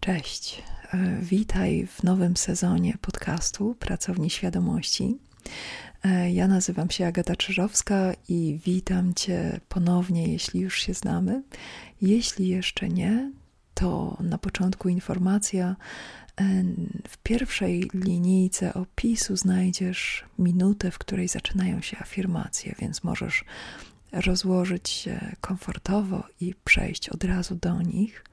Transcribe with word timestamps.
Cześć. 0.00 0.62
E, 0.94 1.18
witaj 1.22 1.86
w 1.86 2.02
nowym 2.02 2.36
sezonie 2.36 2.94
podcastu 3.00 3.74
Pracowni 3.78 4.30
Świadomości. 4.30 5.18
E, 6.04 6.32
ja 6.32 6.48
nazywam 6.48 6.90
się 6.90 7.06
Agata 7.06 7.36
Czyżowska 7.36 8.12
i 8.28 8.60
witam 8.64 9.14
Cię 9.14 9.60
ponownie, 9.68 10.32
jeśli 10.32 10.60
już 10.60 10.80
się 10.80 10.94
znamy. 10.94 11.42
Jeśli 12.02 12.48
jeszcze 12.48 12.88
nie, 12.88 13.32
to 13.74 14.16
na 14.20 14.38
początku 14.38 14.88
informacja. 14.88 15.76
E, 16.40 16.44
w 17.08 17.18
pierwszej 17.18 17.90
linijce 17.94 18.74
opisu 18.74 19.36
znajdziesz 19.36 20.24
minutę, 20.38 20.90
w 20.90 20.98
której 20.98 21.28
zaczynają 21.28 21.80
się 21.80 21.98
afirmacje, 21.98 22.74
więc 22.78 23.04
możesz 23.04 23.44
rozłożyć 24.12 24.88
się 24.88 25.36
komfortowo 25.40 26.24
i 26.40 26.54
przejść 26.64 27.08
od 27.08 27.24
razu 27.24 27.54
do 27.54 27.82
nich. 27.82 28.24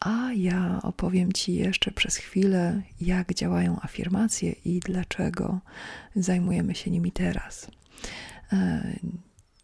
A 0.00 0.32
ja 0.32 0.80
opowiem 0.82 1.32
Ci 1.32 1.54
jeszcze 1.54 1.90
przez 1.90 2.16
chwilę, 2.16 2.82
jak 3.00 3.34
działają 3.34 3.80
afirmacje 3.80 4.52
i 4.64 4.80
dlaczego 4.80 5.60
zajmujemy 6.16 6.74
się 6.74 6.90
nimi 6.90 7.12
teraz. 7.12 7.70
E, 8.52 8.92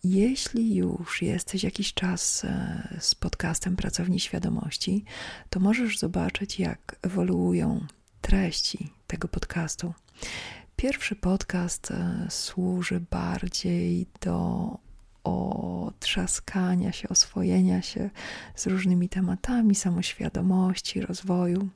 jeśli 0.04 0.74
już 0.74 1.22
jesteś 1.22 1.64
jakiś 1.64 1.94
czas 1.94 2.44
e, 2.44 2.96
z 3.00 3.14
podcastem 3.14 3.76
Pracowni 3.76 4.20
Świadomości, 4.20 5.04
to 5.50 5.60
możesz 5.60 5.98
zobaczyć, 5.98 6.60
jak 6.60 6.96
ewoluują 7.02 7.86
treści 8.20 8.92
tego 9.06 9.28
podcastu. 9.28 9.94
Pierwszy 10.76 11.16
podcast 11.16 11.90
e, 11.90 12.26
służy 12.30 13.00
bardziej 13.10 14.06
do 14.20 14.78
otrzaskania 15.24 16.92
się, 16.92 17.08
oswojenia 17.08 17.82
się 17.82 18.10
z 18.54 18.66
różnymi 18.66 19.08
tematami 19.08 19.74
samoświadomości, 19.74 21.00
rozwoju. 21.00 21.68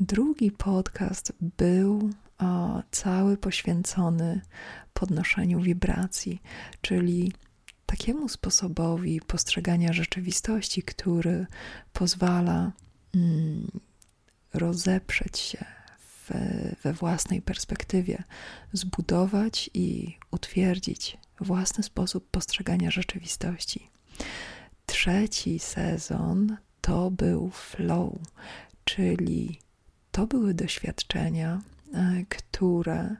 Drugi 0.00 0.50
podcast 0.50 1.32
był 1.58 2.10
o, 2.38 2.82
cały 2.90 3.36
poświęcony 3.36 4.40
podnoszeniu 4.94 5.60
wibracji, 5.60 6.42
czyli 6.80 7.32
takiemu 7.86 8.28
sposobowi 8.28 9.20
postrzegania 9.20 9.92
rzeczywistości, 9.92 10.82
który 10.82 11.46
pozwala 11.92 12.72
mm, 13.14 13.70
rozeprzeć 14.54 15.38
się 15.38 15.64
we 16.82 16.92
własnej 16.92 17.42
perspektywie, 17.42 18.22
zbudować 18.72 19.70
i 19.74 20.16
utwierdzić 20.30 21.18
własny 21.42 21.84
sposób 21.84 22.30
postrzegania 22.30 22.90
rzeczywistości. 22.90 23.90
Trzeci 24.86 25.58
sezon 25.58 26.56
to 26.80 27.10
był 27.10 27.50
flow, 27.50 28.12
czyli 28.84 29.58
to 30.12 30.26
były 30.26 30.54
doświadczenia, 30.54 31.60
e, 31.94 32.24
które 32.28 33.16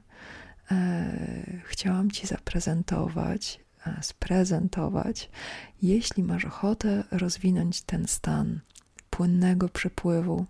e, 0.71 1.61
chciałam 1.65 2.11
Ci 2.11 2.27
zaprezentować, 2.27 3.59
e, 3.87 4.03
sprezentować, 4.03 5.29
jeśli 5.81 6.23
masz 6.23 6.45
ochotę 6.45 7.03
rozwinąć 7.11 7.81
ten 7.81 8.07
stan 8.07 8.59
płynnego 9.09 9.69
przepływu 9.69 10.45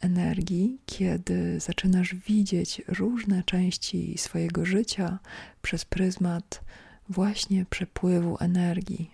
energii, 0.00 0.78
kiedy 0.86 1.60
zaczynasz 1.60 2.14
widzieć 2.14 2.82
różne 2.88 3.42
części 3.42 4.18
swojego 4.18 4.64
życia 4.64 5.18
przez 5.62 5.84
pryzmat 5.84 6.64
właśnie 7.08 7.66
przepływu 7.70 8.36
energii 8.40 9.10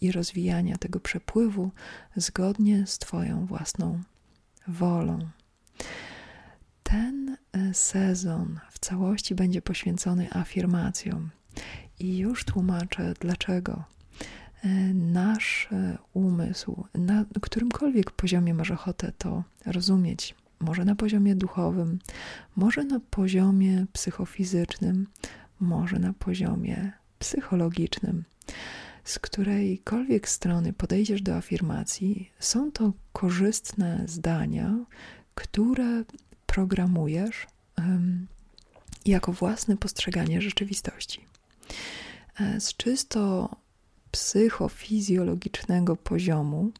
i 0.00 0.12
rozwijania 0.12 0.78
tego 0.78 1.00
przepływu 1.00 1.70
zgodnie 2.16 2.86
z 2.86 2.98
Twoją 2.98 3.46
własną 3.46 4.02
wolą. 4.68 5.18
Ten 6.82 7.36
e, 7.52 7.74
sezon 7.74 8.60
w 8.70 8.78
całości 8.78 9.34
będzie 9.34 9.62
poświęcony 9.62 10.28
afirmacjom 10.32 11.30
i 11.98 12.18
już 12.18 12.44
tłumaczę 12.44 13.14
dlaczego. 13.20 13.84
E, 14.62 14.68
nasz 14.94 15.68
e, 15.72 15.98
umysł, 16.12 16.84
na 16.94 17.24
którymkolwiek 17.42 18.10
poziomie 18.10 18.54
masz 18.54 18.70
ochotę 18.70 19.12
to 19.18 19.44
rozumieć, 19.66 20.34
może 20.60 20.84
na 20.84 20.94
poziomie 20.94 21.34
duchowym, 21.36 21.98
może 22.56 22.84
na 22.84 23.00
poziomie 23.00 23.86
psychofizycznym, 23.92 25.06
może 25.62 25.98
na 25.98 26.12
poziomie 26.12 26.92
psychologicznym. 27.18 28.24
Z 29.04 29.18
którejkolwiek 29.18 30.28
strony 30.28 30.72
podejdziesz 30.72 31.22
do 31.22 31.36
afirmacji, 31.36 32.30
są 32.38 32.72
to 32.72 32.92
korzystne 33.12 34.04
zdania, 34.06 34.78
które 35.34 36.04
programujesz 36.46 37.46
um, 37.78 38.26
jako 39.06 39.32
własne 39.32 39.76
postrzeganie 39.76 40.40
rzeczywistości. 40.40 41.26
E, 42.40 42.60
z 42.60 42.76
czysto 42.76 43.56
psychofizjologicznego 44.10 45.96
poziomu 45.96 46.70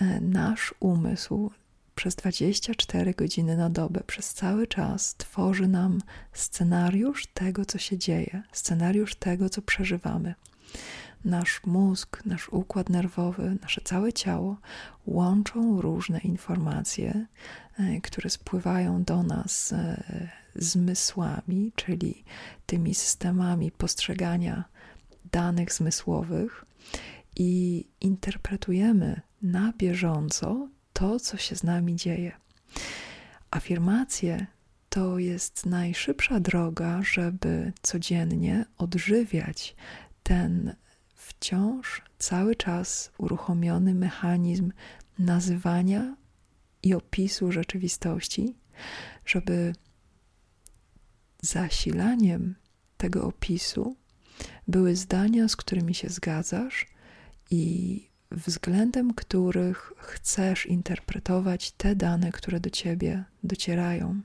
e, 0.00 0.20
nasz 0.20 0.74
umysł 0.80 1.50
przez 1.96 2.14
24 2.14 3.14
godziny 3.14 3.56
na 3.56 3.70
dobę, 3.70 4.00
przez 4.06 4.34
cały 4.34 4.66
czas 4.66 5.14
tworzy 5.14 5.68
nam 5.68 5.98
scenariusz 6.32 7.26
tego, 7.26 7.64
co 7.64 7.78
się 7.78 7.98
dzieje, 7.98 8.42
scenariusz 8.52 9.14
tego, 9.14 9.50
co 9.50 9.62
przeżywamy. 9.62 10.34
Nasz 11.24 11.60
mózg, 11.66 12.22
nasz 12.24 12.48
układ 12.48 12.88
nerwowy, 12.90 13.56
nasze 13.62 13.80
całe 13.80 14.12
ciało 14.12 14.56
łączą 15.06 15.80
różne 15.80 16.18
informacje, 16.18 17.26
e, 17.78 18.00
które 18.00 18.30
spływają 18.30 19.04
do 19.04 19.22
nas 19.22 19.72
e, 19.72 20.28
zmysłami, 20.54 21.72
czyli 21.74 22.24
tymi 22.66 22.94
systemami 22.94 23.70
postrzegania 23.70 24.64
danych 25.32 25.72
zmysłowych 25.72 26.64
i 27.36 27.84
interpretujemy 28.00 29.20
na 29.42 29.72
bieżąco 29.78 30.68
to, 30.96 31.20
co 31.20 31.36
się 31.36 31.56
z 31.56 31.62
nami 31.62 31.96
dzieje. 31.96 32.32
Afirmacje 33.50 34.46
to 34.88 35.18
jest 35.18 35.66
najszybsza 35.66 36.40
droga, 36.40 37.02
żeby 37.02 37.72
codziennie 37.82 38.64
odżywiać 38.78 39.76
ten 40.22 40.74
wciąż 41.14 42.02
cały 42.18 42.56
czas 42.56 43.10
uruchomiony 43.18 43.94
mechanizm 43.94 44.72
nazywania 45.18 46.16
i 46.82 46.94
opisu 46.94 47.52
rzeczywistości, 47.52 48.54
żeby 49.26 49.72
zasilaniem 51.42 52.54
tego 52.96 53.24
opisu 53.24 53.96
były 54.68 54.96
zdania, 54.96 55.48
z 55.48 55.56
którymi 55.56 55.94
się 55.94 56.08
zgadzasz 56.08 56.86
i 57.50 58.15
względem 58.30 59.14
których 59.14 59.92
chcesz 59.98 60.66
interpretować 60.66 61.70
te 61.70 61.96
dane, 61.96 62.32
które 62.32 62.60
do 62.60 62.70
ciebie 62.70 63.24
docierają. 63.44 64.20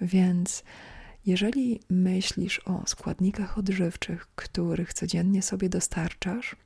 Więc 0.00 0.64
jeżeli 1.26 1.80
myślisz 1.90 2.58
o 2.58 2.82
składnikach 2.86 3.58
odżywczych, 3.58 4.26
których 4.34 4.94
codziennie 4.94 5.42
sobie 5.42 5.68
dostarczasz, 5.68 6.56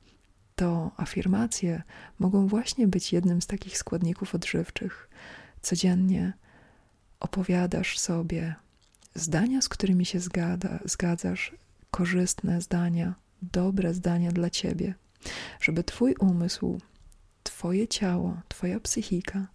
to 0.55 0.91
afirmacje 0.97 1.83
mogą 2.19 2.47
właśnie 2.47 2.87
być 2.87 3.13
jednym 3.13 3.41
z 3.41 3.47
takich 3.47 3.77
składników 3.77 4.35
odżywczych. 4.35 5.09
Codziennie 5.61 6.33
opowiadasz 7.19 7.99
sobie 7.99 8.55
zdania, 9.15 9.61
z 9.61 9.69
którymi 9.69 10.05
się 10.05 10.19
zgada, 10.19 10.79
zgadzasz, 10.85 11.51
korzystne 11.91 12.61
zdania, 12.61 13.15
dobre 13.41 13.93
zdania 13.93 14.31
dla 14.31 14.49
ciebie 14.49 14.95
żeby 15.61 15.83
Twój 15.83 16.15
umysł, 16.19 16.79
Twoje 17.43 17.87
ciało, 17.87 18.37
Twoja 18.47 18.79
psychika 18.79 19.47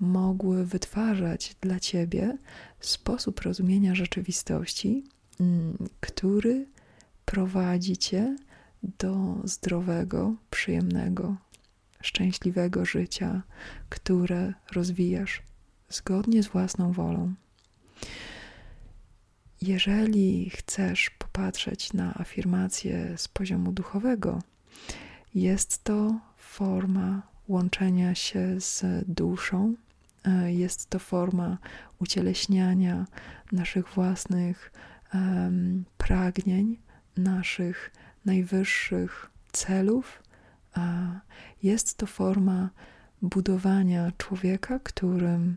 mogły 0.00 0.66
wytwarzać 0.66 1.56
dla 1.60 1.80
Ciebie 1.80 2.38
sposób 2.80 3.40
rozumienia 3.40 3.94
rzeczywistości, 3.94 5.04
mm, 5.40 5.88
który 6.00 6.66
prowadzi 7.24 7.96
Cię 7.96 8.36
do 8.82 9.40
zdrowego, 9.44 10.34
przyjemnego, 10.50 11.36
szczęśliwego 12.00 12.84
życia, 12.84 13.42
które 13.88 14.54
rozwijasz 14.72 15.42
zgodnie 15.88 16.42
z 16.42 16.48
własną 16.48 16.92
wolą. 16.92 17.34
Jeżeli 19.62 20.50
chcesz 20.50 21.10
popatrzeć 21.10 21.92
na 21.92 22.14
afirmację 22.14 23.14
z 23.16 23.28
poziomu 23.28 23.72
duchowego, 23.72 24.42
jest 25.34 25.84
to 25.84 26.20
forma 26.36 27.22
łączenia 27.48 28.14
się 28.14 28.60
z 28.60 28.84
duszą, 29.08 29.74
e, 30.24 30.52
jest 30.52 30.90
to 30.90 30.98
forma 30.98 31.58
ucieleśniania 31.98 33.06
naszych 33.52 33.88
własnych 33.88 34.72
um, 35.14 35.84
pragnień, 35.98 36.78
naszych 37.16 37.90
najwyższych 38.24 39.30
celów. 39.52 40.22
Jest 41.62 41.96
to 41.96 42.06
forma 42.06 42.70
budowania 43.22 44.12
człowieka, 44.18 44.78
którym 44.78 45.56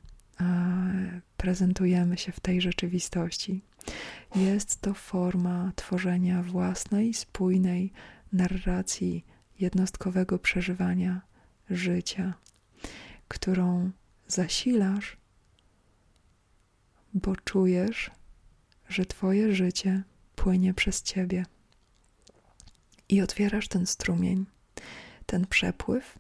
prezentujemy 1.38 2.18
się 2.18 2.32
w 2.32 2.40
tej 2.40 2.62
rzeczywistości. 2.62 3.62
Jest 4.36 4.82
to 4.82 4.94
forma 4.94 5.72
tworzenia 5.76 6.44
własnej, 6.44 7.14
spójnej 7.14 7.92
narracji 8.34 9.26
jednostkowego 9.60 10.40
przeżywania 10.40 11.22
życia, 11.70 12.34
którą 13.28 13.92
zasilasz, 14.28 15.18
bo 17.14 17.36
czujesz, 17.36 18.12
że 18.90 19.06
Twoje 19.06 19.56
życie 19.56 20.04
płynie 20.36 20.74
przez 20.74 21.04
Ciebie. 21.04 21.46
I 23.10 23.22
otwierasz 23.22 23.68
ten 23.68 23.86
strumień, 23.86 24.46
ten 25.26 25.48
przepływ 25.48 26.20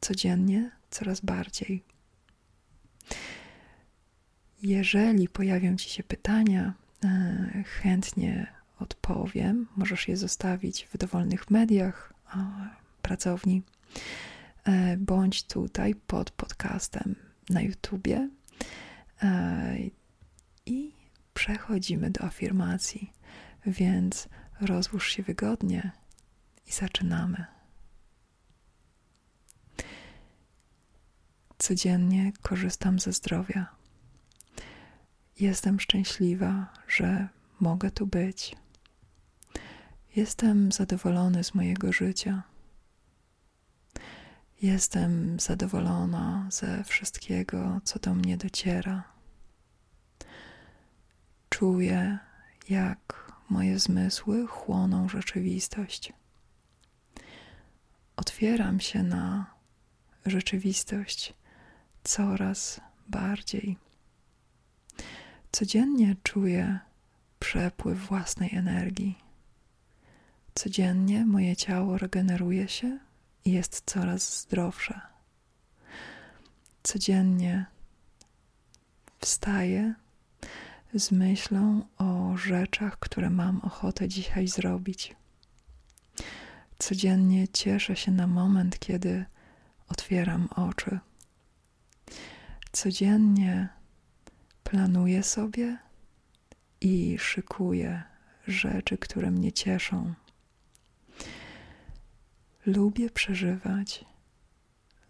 codziennie 0.00 0.70
coraz 0.90 1.20
bardziej. 1.20 1.82
Jeżeli 4.62 5.28
pojawią 5.28 5.76
Ci 5.76 5.90
się 5.90 6.02
pytania, 6.02 6.74
e, 7.04 7.64
chętnie 7.66 8.46
odpowiem. 8.78 9.66
Możesz 9.76 10.08
je 10.08 10.16
zostawić 10.16 10.88
w 10.92 10.98
dowolnych 10.98 11.50
mediach 11.50 12.13
pracowni, 13.02 13.62
e, 14.64 14.96
bądź 14.96 15.42
tutaj 15.42 15.94
pod 15.94 16.30
podcastem 16.30 17.14
na 17.50 17.60
YouTubie. 17.60 18.28
E, 19.22 19.76
I 20.66 20.92
przechodzimy 21.34 22.10
do 22.10 22.24
afirmacji, 22.24 23.12
więc 23.66 24.28
rozłóż 24.60 25.12
się 25.12 25.22
wygodnie 25.22 25.90
i 26.66 26.72
zaczynamy. 26.72 27.44
Codziennie 31.58 32.32
korzystam 32.42 32.98
ze 32.98 33.12
zdrowia. 33.12 33.66
Jestem 35.40 35.80
szczęśliwa, 35.80 36.72
że 36.88 37.28
mogę 37.60 37.90
tu 37.90 38.06
być. 38.06 38.56
Jestem 40.16 40.72
zadowolony 40.72 41.44
z 41.44 41.54
mojego 41.54 41.92
życia. 41.92 42.42
Jestem 44.62 45.40
zadowolona 45.40 46.48
ze 46.50 46.84
wszystkiego, 46.84 47.80
co 47.84 47.98
do 47.98 48.14
mnie 48.14 48.36
dociera. 48.36 49.04
Czuję, 51.50 52.18
jak 52.68 53.32
moje 53.50 53.78
zmysły 53.78 54.46
chłoną 54.46 55.08
rzeczywistość. 55.08 56.12
Otwieram 58.16 58.80
się 58.80 59.02
na 59.02 59.54
rzeczywistość 60.26 61.34
coraz 62.04 62.80
bardziej. 63.08 63.76
Codziennie 65.52 66.16
czuję 66.22 66.78
przepływ 67.38 67.98
własnej 67.98 68.54
energii. 68.54 69.23
Codziennie 70.54 71.26
moje 71.26 71.56
ciało 71.56 71.98
regeneruje 71.98 72.68
się 72.68 72.98
i 73.44 73.52
jest 73.52 73.82
coraz 73.86 74.40
zdrowsze. 74.40 75.00
Codziennie 76.82 77.66
wstaję 79.20 79.94
z 80.94 81.10
myślą 81.10 81.86
o 81.98 82.36
rzeczach, 82.36 82.98
które 82.98 83.30
mam 83.30 83.60
ochotę 83.60 84.08
dzisiaj 84.08 84.48
zrobić. 84.48 85.16
Codziennie 86.78 87.48
cieszę 87.48 87.96
się 87.96 88.12
na 88.12 88.26
moment, 88.26 88.78
kiedy 88.78 89.24
otwieram 89.88 90.48
oczy. 90.56 90.98
Codziennie 92.72 93.68
planuję 94.64 95.22
sobie 95.22 95.78
i 96.80 97.16
szykuję 97.18 98.02
rzeczy, 98.46 98.98
które 98.98 99.30
mnie 99.30 99.52
cieszą. 99.52 100.14
Lubię 102.66 103.10
przeżywać 103.10 104.04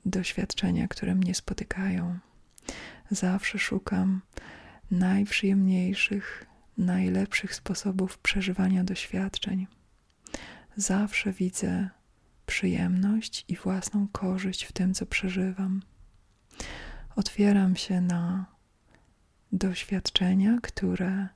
doświadczenia, 0.06 0.88
które 0.88 1.14
mnie 1.14 1.34
spotykają. 1.34 2.18
Zawsze 3.10 3.58
szukam 3.58 4.20
najprzyjemniejszych, 4.90 6.46
najlepszych 6.78 7.54
sposobów 7.54 8.18
przeżywania 8.18 8.84
doświadczeń. 8.84 9.66
Zawsze 10.76 11.32
widzę 11.32 11.90
przyjemność 12.46 13.44
i 13.48 13.56
własną 13.56 14.08
korzyść 14.08 14.64
w 14.64 14.72
tym, 14.72 14.94
co 14.94 15.06
przeżywam. 15.06 15.82
Otwieram 17.16 17.76
się 17.76 18.00
na 18.00 18.46
doświadczenia, 19.52 20.58
które 20.62 21.28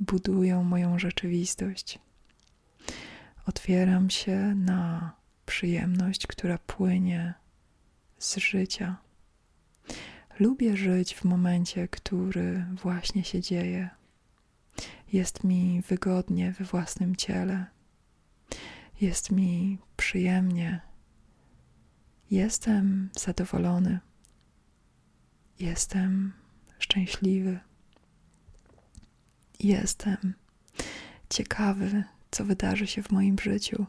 budują 0.00 0.64
moją 0.64 0.98
rzeczywistość. 0.98 1.98
Otwieram 3.46 4.10
się 4.10 4.54
na 4.54 5.12
przyjemność, 5.46 6.26
która 6.26 6.58
płynie 6.58 7.34
z 8.18 8.36
życia. 8.36 8.96
Lubię 10.40 10.76
żyć 10.76 11.14
w 11.14 11.24
momencie, 11.24 11.88
który 11.88 12.64
właśnie 12.82 13.24
się 13.24 13.40
dzieje. 13.40 13.90
Jest 15.12 15.44
mi 15.44 15.82
wygodnie 15.88 16.52
we 16.52 16.64
własnym 16.64 17.16
ciele. 17.16 17.66
Jest 19.00 19.32
mi 19.32 19.78
przyjemnie. 19.96 20.80
Jestem 22.30 23.10
zadowolony. 23.18 24.00
Jestem 25.58 26.32
szczęśliwy. 26.78 27.58
Jestem 29.60 30.34
ciekawy, 31.30 32.04
co 32.30 32.44
wydarzy 32.44 32.86
się 32.86 33.02
w 33.02 33.10
moim 33.10 33.38
życiu. 33.38 33.86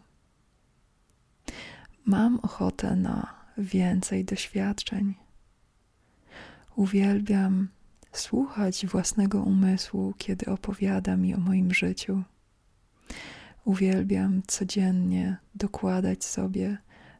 Mam 2.07 2.39
ochotę 2.39 2.95
na 2.95 3.33
więcej 3.57 4.25
doświadczeń. 4.25 5.15
Uwielbiam 6.75 7.67
słuchać 8.11 8.85
własnego 8.85 9.41
umysłu, 9.41 10.13
kiedy 10.17 10.45
opowiada 10.45 11.17
mi 11.17 11.35
o 11.35 11.37
moim 11.37 11.73
życiu. 11.73 12.23
Uwielbiam 13.65 14.41
codziennie 14.47 15.37
dokładać 15.55 16.25
sobie 16.25 16.77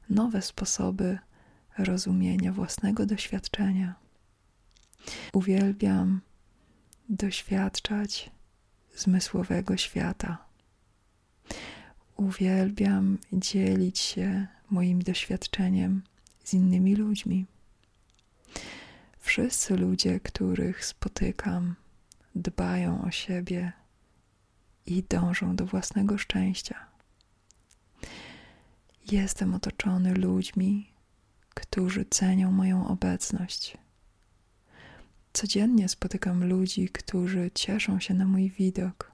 nowe 0.09 0.41
sposoby 0.41 1.19
rozumienia 1.77 2.53
własnego 2.53 3.05
doświadczenia. 3.05 3.95
Uwielbiam 5.33 6.21
doświadczać 7.09 8.31
zmysłowego 8.95 9.77
świata. 9.77 10.37
Uwielbiam 12.17 13.17
dzielić 13.33 13.99
się 13.99 14.47
moim 14.69 15.01
doświadczeniem 15.01 16.01
z 16.43 16.53
innymi 16.53 16.95
ludźmi. 16.95 17.45
Wszyscy 19.19 19.77
ludzie, 19.77 20.19
których 20.19 20.85
spotykam, 20.85 21.75
dbają 22.35 23.01
o 23.01 23.11
siebie 23.11 23.73
i 24.85 25.03
dążą 25.03 25.55
do 25.55 25.65
własnego 25.65 26.17
szczęścia. 26.17 26.85
Jestem 29.11 29.53
otoczony 29.53 30.13
ludźmi, 30.13 30.89
którzy 31.49 32.05
cenią 32.05 32.51
moją 32.51 32.87
obecność. 32.87 33.77
Codziennie 35.33 35.89
spotykam 35.89 36.43
ludzi, 36.43 36.89
którzy 36.89 37.51
cieszą 37.53 37.99
się 37.99 38.13
na 38.13 38.25
mój 38.25 38.49
widok. 38.49 39.11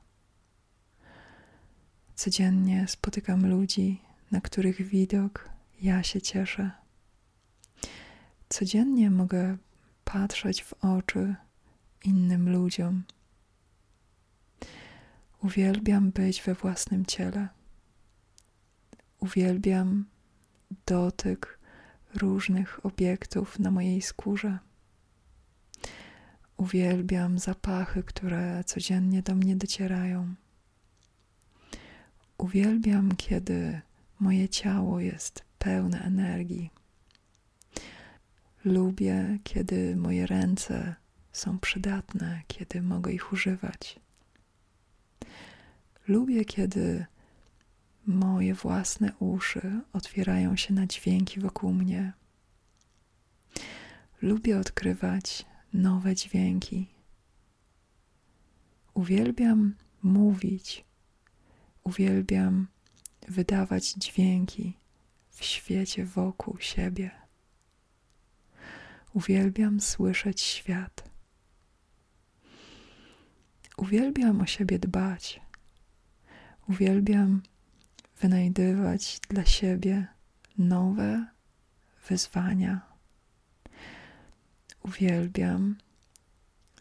Codziennie 2.16 2.88
spotykam 2.88 3.50
ludzi, 3.50 4.02
na 4.34 4.42
których 4.42 4.82
widok 4.88 5.50
ja 5.82 6.04
się 6.04 6.22
cieszę. 6.22 6.72
Codziennie 8.50 9.12
mogę 9.12 9.58
patrzeć 10.04 10.64
w 10.64 10.74
oczy 10.74 11.36
innym 12.04 12.50
ludziom. 12.50 13.04
Uwielbiam 15.44 16.12
być 16.12 16.42
we 16.42 16.54
własnym 16.54 17.06
ciele. 17.06 17.48
Uwielbiam 19.20 20.06
dotyk 20.86 21.60
różnych 22.16 22.86
obiektów 22.86 23.60
na 23.60 23.72
mojej 23.72 24.02
skórze. 24.02 24.60
Uwielbiam 26.58 27.40
zapachy, 27.40 28.04
które 28.04 28.64
codziennie 28.64 29.22
do 29.22 29.36
mnie 29.36 29.56
docierają. 29.56 30.36
Uwielbiam, 32.38 33.16
kiedy 33.16 33.82
moje 34.24 34.50
ciało 34.50 35.00
jest 35.00 35.44
pełne 35.60 36.02
energii. 36.02 36.70
Lubię, 38.66 39.40
kiedy 39.44 39.96
moje 39.96 40.28
ręce 40.28 40.96
są 41.32 41.60
przydatne, 41.60 42.42
kiedy 42.48 42.82
mogę 42.82 43.12
ich 43.12 43.34
używać. 43.34 44.00
Lubię, 46.08 46.46
kiedy 46.46 47.06
moje 48.06 48.54
własne 48.54 49.14
uszy 49.20 49.82
otwierają 49.94 50.56
się 50.56 50.74
na 50.74 50.88
dźwięki 50.88 51.40
wokół 51.40 51.74
mnie. 51.74 52.14
lubię 54.22 54.60
odkrywać 54.60 55.46
nowe 55.74 56.16
dźwięki. 56.16 56.88
Uwielbiam 58.94 59.76
mówić, 60.04 60.86
uwielbiam 61.84 62.68
wydawać 63.28 63.94
dźwięki 63.94 64.78
w 65.30 65.44
świecie 65.44 66.06
wokół 66.06 66.58
siebie. 66.60 67.12
Uwielbiam 69.14 69.82
słyszeć 69.82 70.42
świat. 70.42 71.10
Uwielbiam 73.78 74.42
o 74.42 74.46
siebie 74.46 74.80
dbać. 74.80 75.42
Uwielbiam 76.70 77.42
wynajdywać 78.22 79.20
dla 79.30 79.46
siebie 79.46 80.08
nowe 80.58 81.26
wyzwania. 82.10 82.82
Uwielbiam 84.84 85.76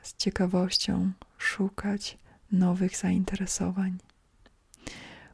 z 0.02 0.16
ciekawością 0.16 1.12
szukać 1.38 2.18
nowych 2.52 2.96
zainteresowań. 2.96 3.98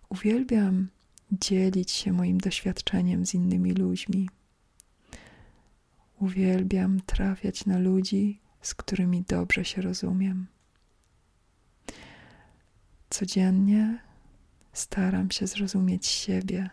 Uwielbiam 0.09 0.88
dzielić 1.32 1.90
się 1.90 2.12
moim 2.12 2.38
doświadczeniem 2.38 3.26
z 3.26 3.35
innymi 3.35 3.73
ludźmi. 3.73 4.28
Uwielbiam 6.18 7.00
trafiać 7.00 7.66
na 7.66 7.78
ludzi, 7.78 8.40
z 8.62 8.75
którymi 8.75 9.23
dobrze 9.23 9.64
się 9.64 9.82
rozumiem. 9.82 10.47
Codziennie 13.11 13.99
staram 14.73 15.30
się 15.30 15.47
zrozumieć 15.47 16.06
siebie 16.06 16.70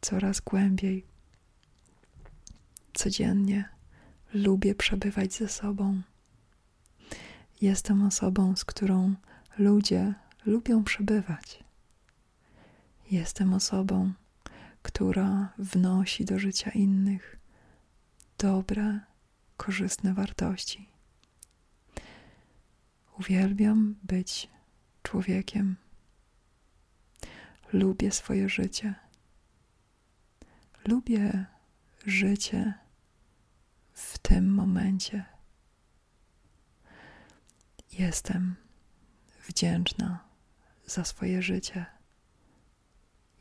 coraz 0.00 0.40
głębiej. 0.40 1.06
Codziennie 2.94 3.68
lubię 4.34 4.74
przebywać 4.74 5.32
ze 5.32 5.48
sobą. 5.48 6.02
Jestem 7.60 8.02
osobą, 8.02 8.56
z 8.56 8.64
którą 8.64 9.14
ludzie 9.58 10.14
lubią 10.46 10.84
przebywać. 10.84 11.67
Jestem 13.10 13.54
osobą, 13.54 14.12
która 14.82 15.52
wnosi 15.58 16.24
do 16.24 16.38
życia 16.38 16.70
innych 16.70 17.38
dobre, 18.38 19.00
korzystne 19.56 20.14
wartości. 20.14 20.88
Uwielbiam 23.18 23.96
być 24.02 24.48
człowiekiem. 25.02 25.76
Lubię 27.72 28.12
swoje 28.12 28.48
życie. 28.48 28.94
Lubię 30.86 31.46
życie 32.06 32.74
w 33.92 34.18
tym 34.18 34.54
momencie. 34.54 35.24
Jestem 37.92 38.56
wdzięczna 39.48 40.24
za 40.86 41.04
swoje 41.04 41.42
życie. 41.42 41.97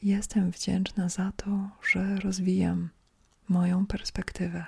Jestem 0.04 0.52
wdzięczna 0.52 1.10
za 1.10 1.32
to, 1.32 1.70
że 1.90 2.16
rozwijam 2.16 2.90
moją 3.50 3.86
perspektywę. 3.86 4.66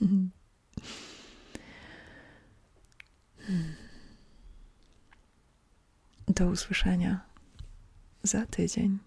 Do 6.28 6.46
usłyszenia 6.46 7.20
za 8.22 8.46
tydzień. 8.46 8.98